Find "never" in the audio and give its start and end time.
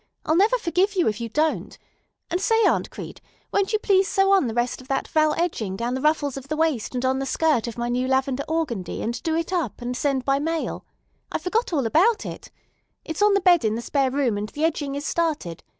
0.35-0.57